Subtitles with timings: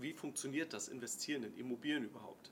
[0.00, 2.50] Wie funktioniert das Investieren in Immobilien überhaupt?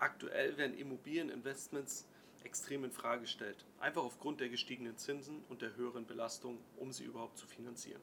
[0.00, 2.04] Aktuell werden Immobilieninvestments
[2.42, 7.04] extrem in Frage gestellt, einfach aufgrund der gestiegenen Zinsen und der höheren Belastung, um sie
[7.04, 8.00] überhaupt zu finanzieren.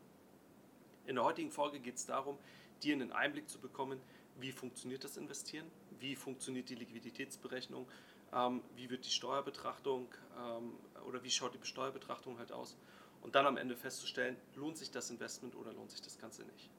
[1.06, 2.38] In der heutigen Folge geht es darum,
[2.82, 4.00] dir einen Einblick zu bekommen,
[4.40, 5.70] wie funktioniert das Investieren,
[6.00, 7.86] wie funktioniert die Liquiditätsberechnung,
[8.34, 10.08] ähm, wie wird die Steuerbetrachtung
[10.40, 12.78] ähm, oder wie schaut die Steuerbetrachtung halt aus
[13.20, 16.70] und dann am Ende festzustellen, lohnt sich das Investment oder lohnt sich das Ganze nicht.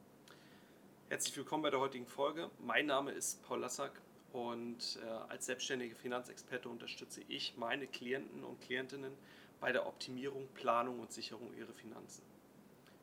[1.12, 2.50] Herzlich willkommen bei der heutigen Folge.
[2.58, 4.00] Mein Name ist Paul Lassack
[4.32, 9.12] und äh, als selbstständiger Finanzexperte unterstütze ich meine Klienten und Klientinnen
[9.60, 12.22] bei der Optimierung, Planung und Sicherung ihrer Finanzen.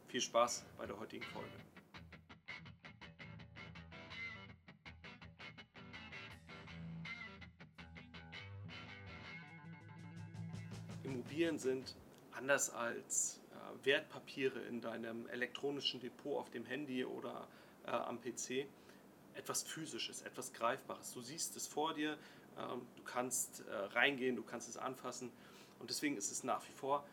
[0.08, 1.52] Viel Spaß bei der heutigen Folge.
[11.04, 11.96] Immobilien sind
[12.32, 17.48] anders als äh, Wertpapiere in deinem elektronischen Depot auf dem Handy oder
[17.90, 18.68] äh, am PC
[19.34, 21.14] etwas Physisches, etwas Greifbares.
[21.14, 22.18] Du siehst es vor dir,
[22.58, 25.32] ähm, du kannst äh, reingehen, du kannst es anfassen
[25.80, 27.06] und deswegen ist es nach wie vor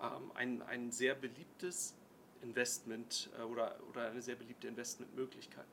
[0.00, 1.94] ähm, ein, ein sehr beliebtes
[2.42, 5.66] Investment äh, oder, oder eine sehr beliebte Investmentmöglichkeit.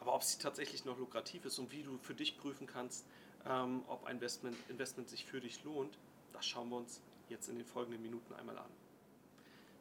[0.00, 3.06] Aber ob sie tatsächlich noch lukrativ ist und wie du für dich prüfen kannst,
[3.46, 5.96] ähm, ob ein Investment, Investment sich für dich lohnt,
[6.32, 8.70] das schauen wir uns jetzt in den folgenden Minuten einmal an.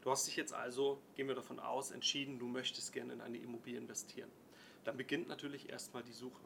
[0.02, 3.38] Du hast dich jetzt also, gehen wir davon aus, entschieden, du möchtest gerne in eine
[3.38, 4.32] Immobilie investieren.
[4.84, 6.42] Dann beginnt natürlich erstmal die Suche.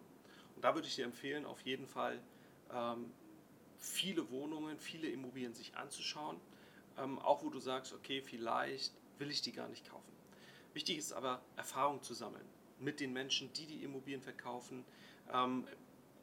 [0.56, 2.22] Und da würde ich dir empfehlen, auf jeden Fall
[2.74, 3.12] ähm,
[3.80, 6.38] viele Wohnungen, viele Immobilien sich anzuschauen,
[6.98, 10.12] ähm, auch wo du sagst, okay, vielleicht will ich die gar nicht kaufen.
[10.74, 12.46] Wichtig ist aber, Erfahrung zu sammeln
[12.80, 14.84] mit den Menschen, die die Immobilien verkaufen,
[15.34, 15.66] ähm,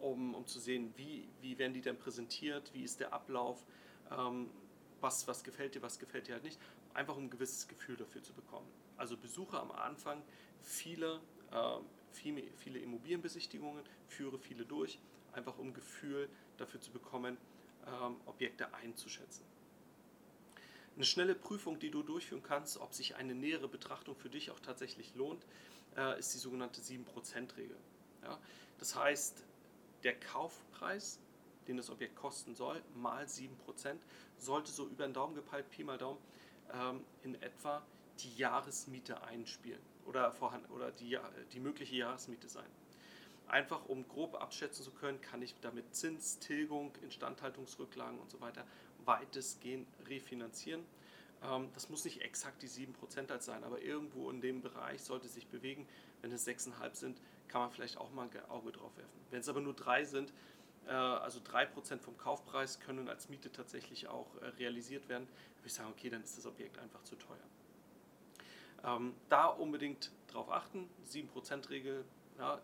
[0.01, 3.65] um, um zu sehen, wie, wie werden die denn präsentiert, wie ist der Ablauf,
[4.11, 4.51] ähm,
[5.01, 6.59] was, was gefällt dir, was gefällt dir halt nicht,
[6.95, 8.67] einfach um ein gewisses Gefühl dafür zu bekommen.
[8.97, 10.23] Also besuche am Anfang
[10.63, 11.79] viele, äh,
[12.13, 14.99] viele, viele Immobilienbesichtigungen, führe viele durch,
[15.33, 17.37] einfach um Gefühl dafür zu bekommen,
[17.87, 19.45] ähm, Objekte einzuschätzen.
[20.95, 24.61] Eine schnelle Prüfung, die du durchführen kannst, ob sich eine nähere Betrachtung für dich auch
[24.61, 25.43] tatsächlich lohnt,
[25.97, 27.77] äh, ist die sogenannte 7%-Regel.
[28.23, 28.39] Ja?
[28.79, 29.43] Das heißt,
[30.05, 31.19] der Kaufpreis
[31.69, 34.01] den das Objekt kosten soll, mal 7%,
[34.39, 36.19] sollte so über den Daumen gepeilt, Pi mal Daumen,
[36.73, 37.83] ähm, in etwa
[38.21, 41.19] die Jahresmiete einspielen oder, vorhanden, oder die,
[41.53, 42.69] die mögliche Jahresmiete sein.
[43.49, 48.65] Einfach um grob abschätzen zu können, kann ich damit Zins, Tilgung, Instandhaltungsrücklagen und so weiter
[49.05, 50.85] weitestgehend refinanzieren.
[51.43, 55.29] Ähm, das muss nicht exakt die 7% halt sein, aber irgendwo in dem Bereich sollte
[55.29, 55.87] sich bewegen.
[56.21, 59.21] Wenn es 6,5 sind, kann man vielleicht auch mal ein Auge drauf werfen.
[59.31, 60.33] Wenn es aber nur 3 sind,
[60.91, 65.27] also 3% vom Kaufpreis können als Miete tatsächlich auch äh, realisiert werden.
[65.57, 67.37] Würde ich sagen, okay, dann ist das Objekt einfach zu teuer.
[68.85, 72.05] Ähm, da unbedingt darauf achten, 7%-Regel
[72.39, 72.61] ja,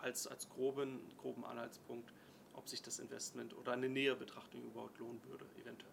[0.00, 2.12] als, als groben, groben Anhaltspunkt,
[2.54, 5.92] ob sich das Investment oder eine Näherbetrachtung überhaupt lohnen würde, eventuell.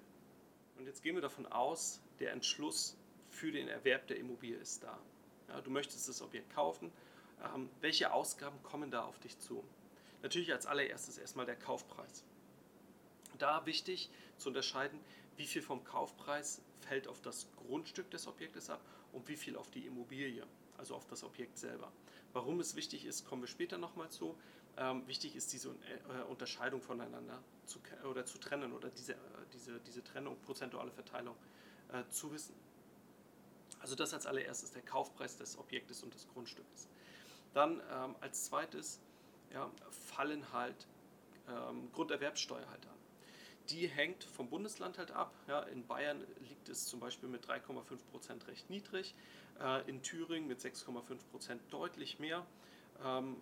[0.78, 2.98] Und jetzt gehen wir davon aus, der Entschluss
[3.30, 4.98] für den Erwerb der Immobilie ist da.
[5.48, 6.92] Ja, du möchtest das Objekt kaufen.
[7.56, 9.64] Ähm, welche Ausgaben kommen da auf dich zu?
[10.22, 12.24] Natürlich als allererstes erstmal der Kaufpreis.
[13.38, 15.00] Da wichtig zu unterscheiden,
[15.38, 18.82] wie viel vom Kaufpreis fällt auf das Grundstück des Objektes ab
[19.14, 20.46] und wie viel auf die Immobilie,
[20.78, 21.92] also auf das Objekt selber.
[22.34, 24.36] Warum es wichtig ist, kommen wir später nochmal zu.
[24.78, 29.18] Ähm, wichtig ist diese äh, Unterscheidung voneinander zu, oder zu trennen oder diese, äh,
[29.54, 31.36] diese, diese Trennung, prozentuale Verteilung
[31.92, 32.56] äh, zu wissen.
[33.80, 36.88] Also das als allererstes der Kaufpreis des Objektes und des Grundstückes.
[37.54, 39.00] Dann ähm, als zweites
[39.54, 40.88] ja, fallen halt
[41.48, 43.00] ähm, Grunderwerbsteuer halt an.
[43.70, 45.34] Die hängt vom Bundesland halt ab.
[45.48, 49.14] Ja, in Bayern liegt es zum Beispiel mit 3,5 Prozent recht niedrig,
[49.60, 52.46] äh, in Thüringen mit 6,5 Prozent deutlich mehr.
[53.04, 53.38] Ähm,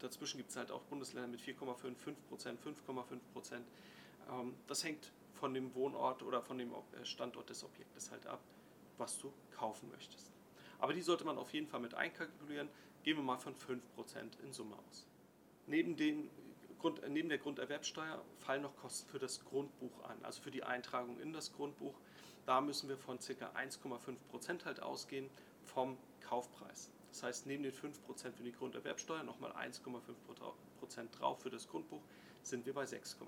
[0.00, 3.66] dazwischen gibt es halt auch Bundesländer mit 4,5, 5 Prozent, 5,5 Prozent.
[4.30, 8.40] Ähm, das hängt von dem Wohnort oder von dem äh, Standort des Objektes halt ab,
[8.96, 10.30] was du kaufen möchtest.
[10.78, 12.68] Aber die sollte man auf jeden Fall mit einkalkulieren.
[13.02, 13.80] Gehen wir mal von 5%
[14.42, 15.06] in Summe aus.
[15.66, 16.30] Neben, den
[16.78, 21.18] Grund, neben der Grunderwerbsteuer fallen noch Kosten für das Grundbuch an, also für die Eintragung
[21.20, 21.94] in das Grundbuch.
[22.46, 23.50] Da müssen wir von ca.
[23.54, 25.30] 1,5% halt ausgehen
[25.64, 26.90] vom Kaufpreis.
[27.10, 32.02] Das heißt, neben den 5% für die Grunderwerbsteuer nochmal 1,5% drauf für das Grundbuch,
[32.42, 33.24] sind wir bei 6,5%.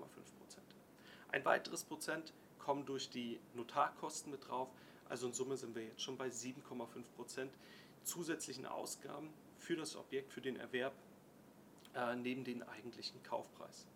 [1.29, 4.69] Ein weiteres Prozent kommen durch die Notarkosten mit drauf,
[5.09, 7.47] also in Summe sind wir jetzt schon bei 7,5%
[8.03, 10.93] zusätzlichen Ausgaben für das Objekt, für den Erwerb
[11.97, 13.87] äh, neben den eigentlichen Kaufpreis.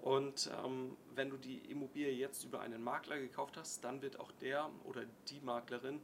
[0.00, 4.30] Und ähm, wenn du die Immobilie jetzt über einen Makler gekauft hast, dann wird auch
[4.40, 6.00] der oder die Maklerin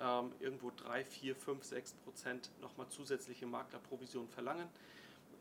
[0.00, 4.68] ähm, irgendwo 3, 4, 5, 6 Prozent nochmal zusätzliche Maklerprovision verlangen.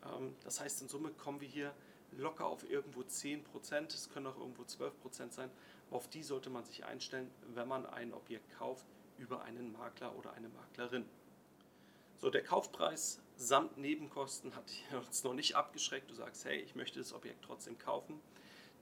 [0.03, 1.73] Ähm, das heißt, in Summe kommen wir hier
[2.17, 5.49] locker auf irgendwo 10 Prozent, es können auch irgendwo 12 Prozent sein.
[5.91, 8.85] Auf die sollte man sich einstellen, wenn man ein Objekt kauft
[9.17, 11.05] über einen Makler oder eine Maklerin.
[12.17, 14.65] So, der Kaufpreis samt Nebenkosten hat
[15.07, 16.09] uns noch nicht abgeschreckt.
[16.09, 18.19] Du sagst, hey, ich möchte das Objekt trotzdem kaufen.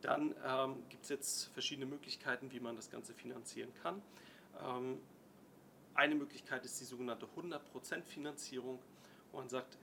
[0.02, 4.02] Dann ähm, gibt es jetzt verschiedene Möglichkeiten, wie man das Ganze finanzieren kann.
[4.62, 5.00] Ähm,
[5.96, 8.80] eine Möglichkeit ist die sogenannte 100% Finanzierung,
[9.32, 9.78] wo man sagt,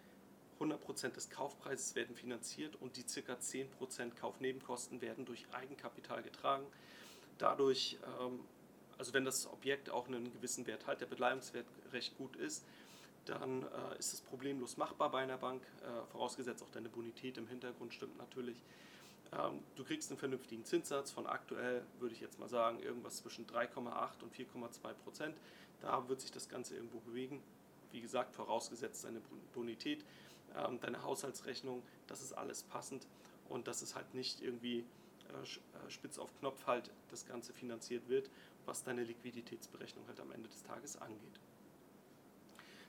[0.60, 3.32] 100% des Kaufpreises werden finanziert und die ca.
[3.32, 6.66] 10% Kaufnebenkosten werden durch Eigenkapital getragen.
[7.38, 8.40] Dadurch, ähm,
[8.98, 12.64] also wenn das Objekt auch einen gewissen Wert hat, der Beleihungswert recht gut ist,
[13.26, 17.46] dann äh, ist es problemlos machbar bei einer Bank, äh, vorausgesetzt auch deine Bonität im
[17.46, 18.62] Hintergrund stimmt natürlich.
[19.32, 23.46] Ähm, du kriegst einen vernünftigen Zinssatz von aktuell, würde ich jetzt mal sagen, irgendwas zwischen
[23.46, 25.36] 3,8 und 4,2 Prozent.
[25.80, 27.42] Da wird sich das Ganze irgendwo bewegen.
[27.92, 29.20] Wie gesagt, vorausgesetzt deine
[29.54, 30.04] Bonität,
[30.56, 33.06] ähm, deine Haushaltsrechnung, das ist alles passend
[33.48, 34.84] und dass es halt nicht irgendwie
[35.28, 38.30] äh, äh, spitz auf Knopf halt das Ganze finanziert wird,
[38.66, 41.40] was deine Liquiditätsberechnung halt am Ende des Tages angeht.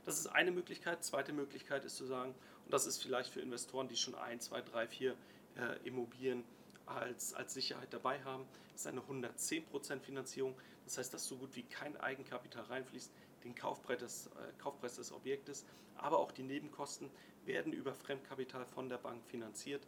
[0.05, 1.03] Das ist eine Möglichkeit.
[1.03, 2.33] Zweite Möglichkeit ist zu sagen,
[2.65, 5.15] und das ist vielleicht für Investoren, die schon ein, zwei, drei, vier
[5.57, 6.43] äh, Immobilien
[6.85, 8.45] als, als Sicherheit dabei haben,
[8.75, 10.55] ist eine 110% Finanzierung.
[10.85, 13.11] Das heißt, dass so gut wie kein Eigenkapital reinfließt,
[13.43, 15.65] den Kaufpreis des, äh, Kaufpreis des Objektes,
[15.95, 17.09] aber auch die Nebenkosten
[17.45, 19.85] werden über Fremdkapital von der Bank finanziert.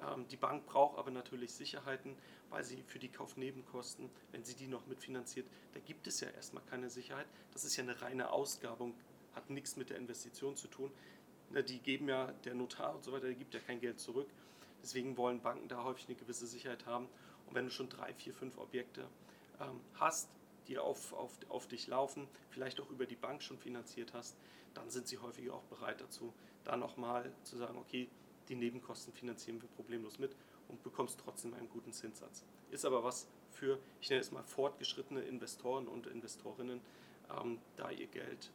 [0.00, 2.16] Ähm, die Bank braucht aber natürlich Sicherheiten,
[2.50, 6.62] weil sie für die Kaufnebenkosten, wenn sie die noch mitfinanziert, da gibt es ja erstmal
[6.64, 7.26] keine Sicherheit.
[7.52, 8.92] Das ist ja eine reine Ausgabe
[9.34, 10.90] hat nichts mit der Investition zu tun.
[11.68, 14.28] Die geben ja, der Notar und so weiter, der gibt ja kein Geld zurück.
[14.82, 17.08] Deswegen wollen Banken da häufig eine gewisse Sicherheit haben.
[17.46, 19.06] Und wenn du schon drei, vier, fünf Objekte
[19.60, 20.28] ähm, hast,
[20.68, 24.36] die auf, auf, auf dich laufen, vielleicht auch über die Bank schon finanziert hast,
[24.74, 26.32] dann sind sie häufig auch bereit dazu,
[26.64, 28.08] da nochmal zu sagen, okay,
[28.48, 30.34] die Nebenkosten finanzieren wir problemlos mit
[30.68, 32.44] und bekommst trotzdem einen guten Zinssatz.
[32.70, 36.80] Ist aber was für, ich nenne es mal, fortgeschrittene Investoren und Investorinnen,
[37.38, 38.50] ähm, da ihr Geld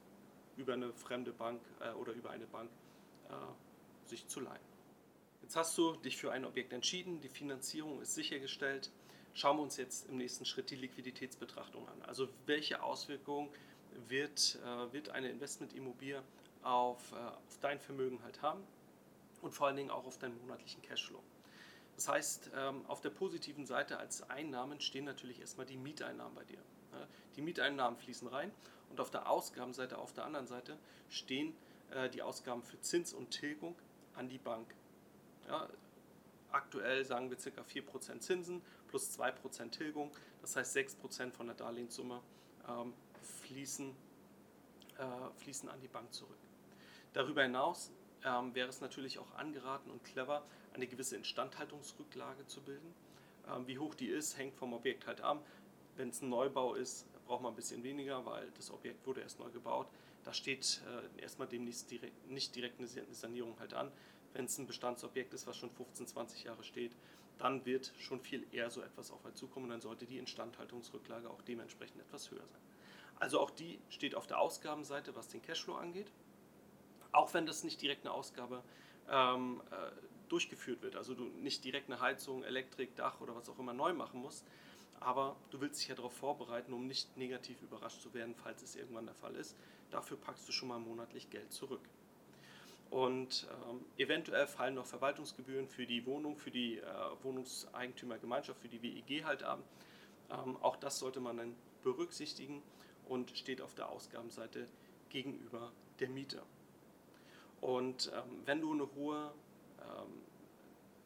[0.57, 2.69] über eine fremde Bank äh, oder über eine Bank
[3.29, 4.67] äh, sich zu leihen.
[5.41, 8.91] Jetzt hast du dich für ein Objekt entschieden, die Finanzierung ist sichergestellt.
[9.33, 12.01] Schauen wir uns jetzt im nächsten Schritt die Liquiditätsbetrachtung an.
[12.01, 13.49] Also welche Auswirkungen
[14.07, 16.21] wird, äh, wird eine Investmentimmobilie
[16.63, 18.63] auf, äh, auf dein Vermögen halt haben
[19.41, 21.21] und vor allen Dingen auch auf deinen monatlichen Cashflow.
[21.95, 26.43] Das heißt, ähm, auf der positiven Seite als Einnahmen stehen natürlich erstmal die Mieteinnahmen bei
[26.43, 26.59] dir.
[27.35, 28.51] Die Mieteinnahmen fließen rein
[28.89, 30.77] und auf der Ausgabenseite, auf der anderen Seite,
[31.09, 31.55] stehen
[31.91, 33.75] äh, die Ausgaben für Zins und Tilgung
[34.15, 34.73] an die Bank.
[35.47, 35.69] Ja,
[36.51, 37.61] aktuell sagen wir ca.
[37.61, 40.11] 4% Zinsen plus 2% Tilgung,
[40.41, 42.21] das heißt 6% von der Darlehenssumme
[42.67, 42.93] ähm,
[43.43, 43.89] fließen,
[44.97, 45.03] äh,
[45.41, 46.37] fließen an die Bank zurück.
[47.13, 47.91] Darüber hinaus
[48.23, 52.93] ähm, wäre es natürlich auch angeraten und clever, eine gewisse Instandhaltungsrücklage zu bilden.
[53.47, 55.45] Ähm, wie hoch die ist, hängt vom Objekt halt ab.
[55.97, 59.39] Wenn es ein Neubau ist, braucht man ein bisschen weniger, weil das Objekt wurde erst
[59.39, 59.87] neu gebaut.
[60.23, 60.81] Da steht
[61.17, 63.91] äh, erstmal demnächst direkt, nicht direkt eine Sanierung halt an.
[64.33, 66.95] Wenn es ein Bestandsobjekt ist, was schon 15, 20 Jahre steht,
[67.37, 71.29] dann wird schon viel eher so etwas auf euch zukommen und dann sollte die Instandhaltungsrücklage
[71.29, 72.61] auch dementsprechend etwas höher sein.
[73.19, 76.11] Also auch die steht auf der Ausgabenseite, was den Cashflow angeht.
[77.11, 78.63] Auch wenn das nicht direkt eine Ausgabe
[79.09, 79.75] ähm, äh,
[80.29, 83.93] durchgeführt wird, also du nicht direkt eine Heizung, Elektrik, Dach oder was auch immer neu
[83.93, 84.45] machen musst,
[84.99, 88.75] aber du willst dich ja darauf vorbereiten, um nicht negativ überrascht zu werden, falls es
[88.75, 89.55] irgendwann der Fall ist.
[89.91, 91.81] Dafür packst du schon mal monatlich Geld zurück.
[92.89, 96.83] Und ähm, eventuell fallen noch Verwaltungsgebühren für die Wohnung, für die äh,
[97.23, 99.61] Wohnungseigentümergemeinschaft, für die WEG halt an.
[100.29, 102.63] Ähm, auch das sollte man dann berücksichtigen
[103.07, 104.67] und steht auf der Ausgabenseite
[105.09, 106.41] gegenüber der Miete.
[107.61, 109.33] Und ähm, wenn du eine hohe
[109.79, 110.21] ähm,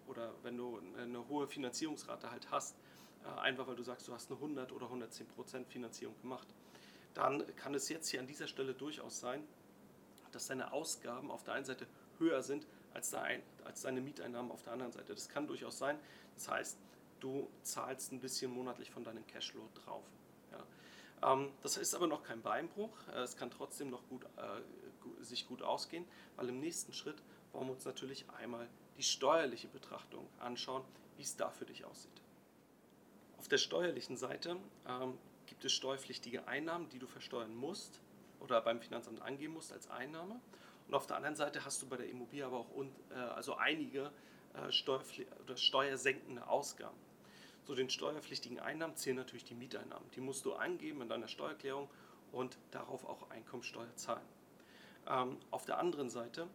[0.07, 2.75] oder wenn du eine hohe Finanzierungsrate halt hast,
[3.41, 6.47] einfach weil du sagst, du hast eine 100 oder 110 Prozent Finanzierung gemacht,
[7.13, 9.43] dann kann es jetzt hier an dieser Stelle durchaus sein,
[10.31, 11.87] dass deine Ausgaben auf der einen Seite
[12.19, 15.13] höher sind als, deine Mieteinnahmen auf der anderen Seite.
[15.13, 15.97] Das kann durchaus sein.
[16.35, 16.77] Das heißt,
[17.19, 20.03] du zahlst ein bisschen monatlich von deinem Cashflow drauf.
[20.51, 21.33] Ja.
[21.33, 22.95] Ähm, das ist aber noch kein Beinbruch.
[23.13, 27.67] Äh, es kann trotzdem noch gut, äh, sich gut ausgehen, weil im nächsten Schritt wollen
[27.67, 30.83] wir uns natürlich einmal die steuerliche Betrachtung anschauen,
[31.17, 32.20] wie es da für dich aussieht.
[33.41, 34.55] Auf der steuerlichen Seite
[34.87, 35.17] ähm,
[35.47, 37.99] gibt es steuerpflichtige Einnahmen, die du versteuern musst
[38.39, 40.39] oder beim Finanzamt angeben musst als Einnahme.
[40.87, 43.55] Und auf der anderen Seite hast du bei der Immobilie aber auch un, äh, also
[43.55, 44.11] einige
[44.53, 44.91] äh,
[45.43, 46.95] oder steuersenkende Ausgaben.
[47.65, 50.07] Zu den steuerpflichtigen Einnahmen zählen natürlich die Mieteinnahmen.
[50.11, 51.89] Die musst du angeben in deiner Steuererklärung
[52.31, 54.27] und darauf auch Einkommensteuer zahlen.
[55.09, 56.47] Ähm, auf der anderen Seite,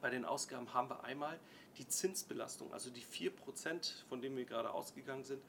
[0.00, 1.40] bei den Ausgaben haben wir einmal
[1.76, 5.42] die Zinsbelastung, also die 4%, von denen wir gerade ausgegangen sind,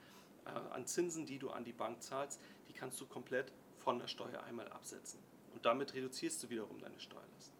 [0.45, 4.43] an Zinsen, die du an die Bank zahlst, die kannst du komplett von der Steuer
[4.43, 5.19] einmal absetzen.
[5.53, 7.53] Und damit reduzierst du wiederum deine Steuerlast.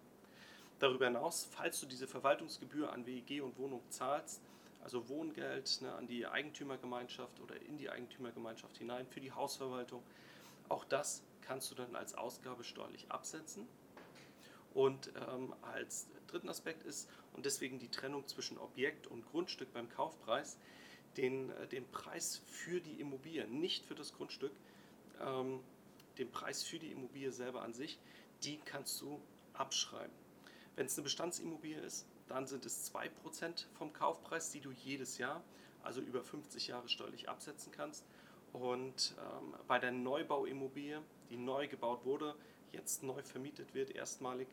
[0.79, 4.41] Darüber hinaus, falls du diese Verwaltungsgebühr an WEG und Wohnung zahlst,
[4.81, 10.01] also Wohngeld ne, an die Eigentümergemeinschaft oder in die Eigentümergemeinschaft hinein für die Hausverwaltung,
[10.69, 13.67] auch das kannst du dann als Ausgabe steuerlich absetzen.
[14.74, 19.89] Und ähm, als dritten Aspekt ist, und deswegen die Trennung zwischen Objekt und Grundstück beim
[19.89, 20.57] Kaufpreis,
[21.18, 24.51] den, äh, den Preis für die Immobilie, nicht für das Grundstück,
[25.22, 25.60] ähm,
[26.18, 28.00] den Preis für die Immobilie selber an sich,
[28.44, 29.20] die kannst du
[29.54, 30.13] abschreiben.
[30.75, 35.44] Wenn es eine Bestandsimmobilie ist, dann sind es 2% vom Kaufpreis, die du jedes Jahr,
[35.84, 38.06] also über 50 Jahre steuerlich absetzen kannst.
[38.54, 42.36] Und ähm, bei der Neubauimmobilie, die neu gebaut wurde,
[42.72, 44.48] jetzt neu vermietet wird, erstmalig,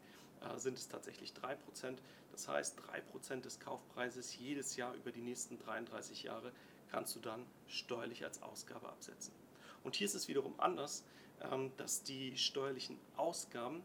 [0.57, 1.97] sind es tatsächlich 3%.
[2.33, 6.53] Das heißt, 3% des Kaufpreises jedes Jahr über die nächsten 33 Jahre
[6.91, 9.33] kannst du dann steuerlich als Ausgabe absetzen.
[9.85, 11.05] Und hier ist es wiederum anders,
[11.43, 13.83] ähm, dass die steuerlichen Ausgaben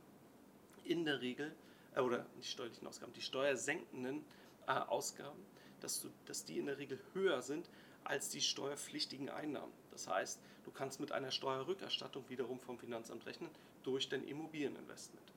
[0.84, 1.54] in der Regel,
[1.96, 4.24] äh, oder die steuerlichen Ausgaben, die steuersenkenden
[4.68, 5.40] äh, Ausgaben,
[5.80, 7.70] dass, du, dass die in der Regel höher sind
[8.04, 9.74] als die steuerpflichtigen Einnahmen.
[9.92, 13.50] Das heißt, du kannst mit einer Steuerrückerstattung wiederum vom Finanzamt rechnen
[13.84, 15.31] durch dein Immobilieninvestment.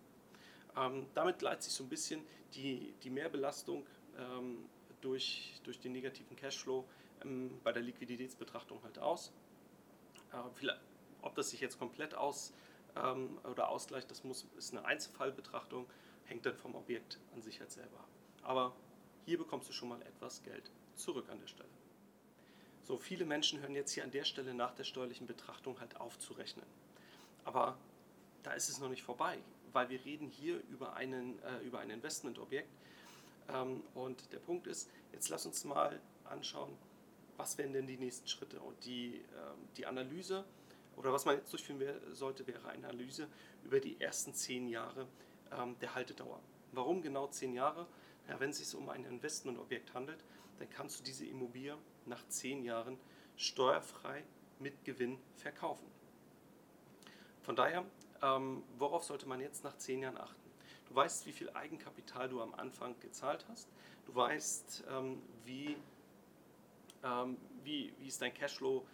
[0.76, 3.86] Ähm, damit gleicht sich so ein bisschen die, die Mehrbelastung
[4.18, 4.68] ähm,
[5.00, 6.84] durch, durch den negativen Cashflow
[7.22, 9.32] ähm, bei der Liquiditätsbetrachtung halt aus.
[10.32, 10.68] Äh,
[11.22, 12.52] ob das sich jetzt komplett aus
[12.96, 15.86] ähm, oder ausgleicht, das muss, ist eine Einzelfallbetrachtung,
[16.26, 18.08] hängt dann vom Objekt an sich halt selber ab.
[18.42, 18.76] Aber
[19.24, 21.68] hier bekommst du schon mal etwas Geld zurück an der Stelle.
[22.82, 26.18] So, viele Menschen hören jetzt hier an der Stelle nach der steuerlichen Betrachtung halt auf
[26.18, 26.66] zu rechnen.
[27.44, 27.78] Aber
[28.42, 29.38] da ist es noch nicht vorbei,
[29.74, 32.70] weil wir reden hier über, einen, äh, über ein Investmentobjekt.
[33.48, 36.72] Ähm, und der Punkt ist, jetzt lass uns mal anschauen,
[37.36, 38.60] was wären denn die nächsten Schritte.
[38.60, 40.44] Und die, ähm, die Analyse,
[40.96, 43.28] oder was man jetzt durchführen sollte, wäre eine Analyse
[43.64, 45.06] über die ersten zehn Jahre
[45.52, 46.40] ähm, der Haltedauer.
[46.72, 47.86] Warum genau zehn Jahre?
[48.28, 50.24] Ja, wenn es sich um ein Investmentobjekt handelt,
[50.58, 51.76] dann kannst du diese Immobilie
[52.06, 52.98] nach zehn Jahren
[53.36, 54.22] steuerfrei
[54.60, 55.86] mit Gewinn verkaufen.
[57.42, 57.84] Von daher,
[58.22, 60.50] ähm, worauf sollte man jetzt nach zehn Jahren achten?
[60.88, 63.68] Du weißt, wie viel Eigenkapital du am Anfang gezahlt hast.
[64.06, 65.76] Du weißt, ähm, wie,
[67.02, 68.84] ähm, wie, wie es dein Cashflow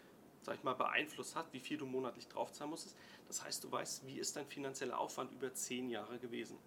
[0.43, 2.97] sag ich mal, beeinflusst hat, wie viel du monatlich draufzahlen musstest.
[3.29, 6.59] Das heißt, du weißt, wie ist dein finanzieller Aufwand über zehn Jahre gewesen.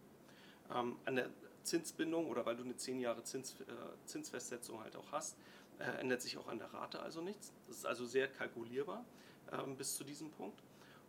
[0.73, 1.29] Ähm, an der
[1.63, 3.65] Zinsbindung oder weil du eine zehn Jahre Zins, äh,
[4.05, 5.37] Zinsfestsetzung halt auch hast,
[5.79, 7.51] äh, ändert sich auch an der Rate also nichts.
[7.67, 9.03] Das ist also sehr kalkulierbar
[9.51, 10.61] ähm, bis zu diesem Punkt.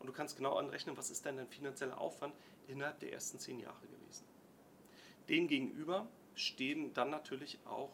[0.04, 2.34] Und du kannst genau anrechnen, was ist denn dein finanzieller Aufwand
[2.68, 4.26] innerhalb der ersten zehn Jahre gewesen.
[5.30, 7.88] Demgegenüber stehen dann natürlich auch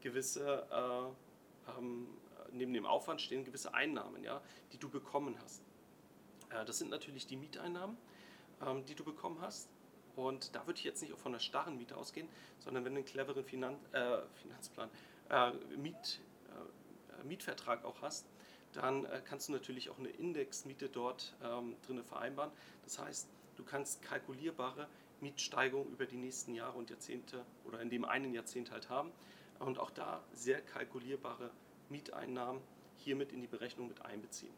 [0.00, 2.08] gewisse, äh, ähm,
[2.50, 4.42] neben dem Aufwand stehen gewisse Einnahmen, ja,
[4.72, 5.62] die du bekommen hast.
[6.50, 7.96] Äh, das sind natürlich die Mieteinnahmen,
[8.66, 9.68] ähm, die du bekommen hast.
[10.16, 12.28] Und da würde ich jetzt nicht von einer starren Miete ausgehen,
[12.58, 14.90] sondern wenn du einen cleveren Finan äh, Finanzplan,
[15.30, 16.22] äh, Miet,
[17.20, 18.26] äh, Mietvertrag auch hast,
[18.72, 22.50] dann äh, kannst du natürlich auch eine Indexmiete dort ähm, drin vereinbaren.
[22.84, 24.88] Das heißt, du kannst kalkulierbare
[25.20, 29.12] Mietsteigerungen über die nächsten Jahre und Jahrzehnte oder in dem einen Jahrzehnt halt haben
[29.60, 31.50] und auch da sehr kalkulierbare
[31.88, 32.60] Mieteinnahmen
[32.98, 34.52] hiermit in die Berechnung mit einbeziehen.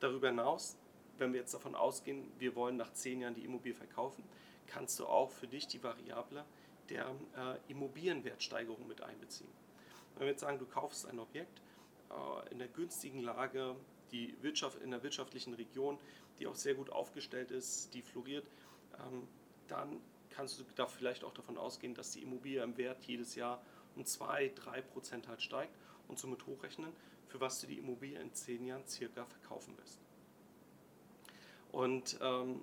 [0.00, 0.76] Darüber hinaus,
[1.18, 4.22] wenn wir jetzt davon ausgehen, wir wollen nach zehn Jahren die Immobilie verkaufen,
[4.66, 6.44] kannst du auch für dich die Variable
[6.90, 9.50] der äh, Immobilienwertsteigerung mit einbeziehen.
[10.14, 11.60] Wenn wir jetzt sagen, du kaufst ein Objekt
[12.50, 13.76] in der günstigen Lage,
[14.12, 15.98] die Wirtschaft, in der wirtschaftlichen Region,
[16.38, 18.46] die auch sehr gut aufgestellt ist, die floriert,
[18.98, 19.28] ähm,
[19.68, 20.00] dann
[20.30, 23.60] kannst du da vielleicht auch davon ausgehen, dass die Immobilie im Wert jedes Jahr
[23.96, 25.74] um 2, 3 Prozent halt steigt
[26.06, 26.92] und somit hochrechnen,
[27.26, 29.98] für was du die Immobilie in 10 Jahren circa verkaufen wirst.
[31.72, 32.62] Und ähm,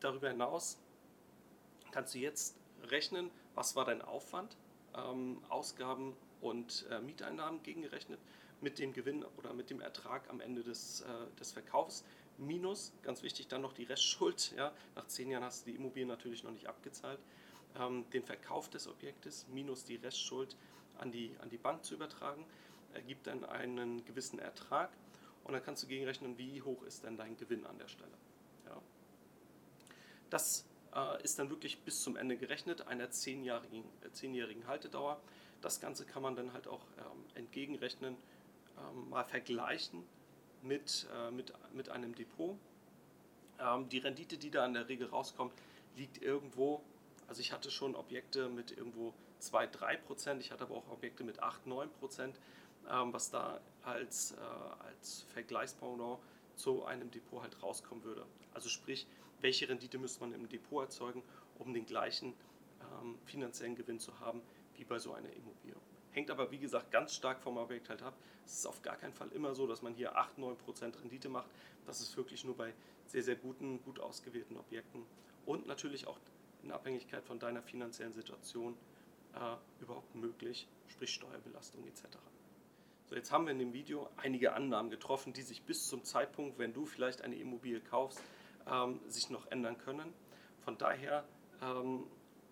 [0.00, 0.78] darüber hinaus
[1.90, 4.56] kannst du jetzt rechnen, was war dein Aufwand,
[4.94, 8.20] ähm, Ausgaben und äh, Mieteinnahmen gegengerechnet
[8.60, 11.06] mit dem Gewinn oder mit dem Ertrag am Ende des, äh,
[11.38, 12.04] des Verkaufs.
[12.38, 14.52] Minus, ganz wichtig, dann noch die Restschuld.
[14.56, 14.72] Ja?
[14.94, 17.18] Nach zehn Jahren hast du die Immobilie natürlich noch nicht abgezahlt.
[17.78, 20.56] Ähm, den Verkauf des Objektes minus die Restschuld
[20.98, 22.44] an die, an die Bank zu übertragen,
[22.94, 24.90] ergibt dann einen gewissen Ertrag.
[25.44, 28.10] Und dann kannst du gegenrechnen, wie hoch ist denn dein Gewinn an der Stelle.
[28.66, 28.82] Ja?
[30.30, 35.20] Das äh, ist dann wirklich bis zum Ende gerechnet, einer zehnjährigen, äh, zehnjährigen Haltedauer.
[35.60, 38.16] Das Ganze kann man dann halt auch ähm, entgegenrechnen,
[38.78, 40.04] ähm, mal vergleichen
[40.62, 42.56] mit, äh, mit, mit einem Depot.
[43.58, 45.52] Ähm, die Rendite, die da in der Regel rauskommt,
[45.96, 46.82] liegt irgendwo,
[47.28, 51.24] also ich hatte schon Objekte mit irgendwo 2, 3 Prozent, ich hatte aber auch Objekte
[51.24, 52.38] mit 8, 9 Prozent,
[52.90, 56.18] ähm, was da als, äh, als Vergleichspendant
[56.56, 58.26] zu einem Depot halt rauskommen würde.
[58.54, 59.06] Also sprich,
[59.40, 61.22] welche Rendite müsste man im Depot erzeugen,
[61.58, 62.34] um den gleichen
[62.80, 64.40] ähm, finanziellen Gewinn zu haben
[64.76, 65.76] wie bei so einer Immobilie.
[66.16, 68.16] Hängt aber wie gesagt ganz stark vom Objekt halt ab.
[68.46, 71.28] Es ist auf gar keinen Fall immer so, dass man hier 8, 9 Prozent Rendite
[71.28, 71.50] macht.
[71.84, 72.72] Das ist wirklich nur bei
[73.04, 75.04] sehr, sehr guten, gut ausgewählten Objekten
[75.44, 76.18] und natürlich auch
[76.62, 78.78] in Abhängigkeit von deiner finanziellen Situation
[79.34, 82.04] äh, überhaupt möglich, sprich Steuerbelastung etc.
[83.04, 86.58] So, jetzt haben wir in dem Video einige Annahmen getroffen, die sich bis zum Zeitpunkt,
[86.58, 88.22] wenn du vielleicht eine Immobilie kaufst,
[88.66, 90.14] ähm, sich noch ändern können.
[90.64, 91.28] Von daher
[91.60, 92.04] ähm,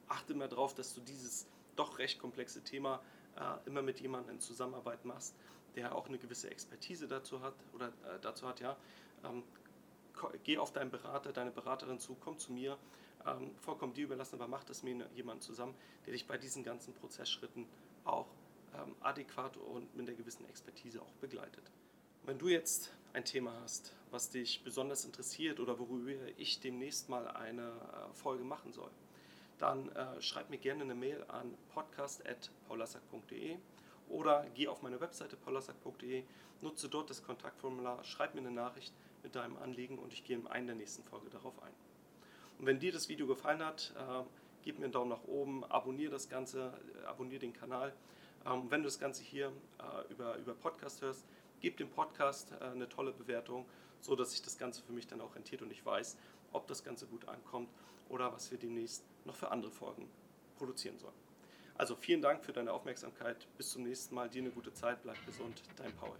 [0.07, 3.01] achte mal darauf, dass du dieses doch recht komplexe Thema
[3.37, 5.35] äh, immer mit jemandem in Zusammenarbeit machst,
[5.77, 8.77] der auch eine gewisse Expertise dazu hat oder äh, dazu hat, ja.
[9.25, 9.43] Ähm,
[10.45, 12.79] geh auf deinen Berater, deine Beraterin zu, komm zu mir,
[13.27, 15.75] ähm, vollkommen dir überlassen, aber mach das mir jemand zusammen,
[16.07, 17.67] der dich bei diesen ganzen Prozessschritten
[18.05, 18.29] auch
[18.75, 21.71] ähm, adäquat und mit einer gewissen Expertise auch begleitet.
[22.25, 27.29] Wenn du jetzt ein Thema hast, was dich besonders interessiert oder worüber ich demnächst mal
[27.29, 28.91] eine äh, Folge machen soll,
[29.59, 33.57] dann äh, schreib mir gerne eine Mail an podcast.paulassack.de
[34.09, 36.25] oder geh auf meine Webseite paulassack.de,
[36.61, 38.93] nutze dort das Kontaktformular, schreib mir eine Nachricht
[39.23, 41.73] mit deinem Anliegen und ich gehe in einer der nächsten Folge darauf ein.
[42.59, 44.23] Und wenn dir das Video gefallen hat, äh,
[44.63, 47.93] gib mir einen Daumen nach oben, abonniere das Ganze, äh, abonniere den Kanal
[48.47, 51.25] ähm, wenn du das Ganze hier äh, über, über Podcast hörst,
[51.61, 53.65] gib dem Podcast äh, eine tolle Bewertung,
[54.01, 56.17] so dass sich das Ganze für mich dann auch rentiert und ich weiß,
[56.55, 57.69] ob das Ganze gut ankommt
[58.09, 60.09] oder was wir demnächst noch für andere Folgen
[60.57, 61.15] produzieren sollen.
[61.77, 63.49] Also vielen Dank für deine Aufmerksamkeit.
[63.57, 64.29] Bis zum nächsten Mal.
[64.29, 65.03] Dir eine gute Zeit.
[65.03, 65.63] Bleib gesund.
[65.77, 66.17] Dein Paul.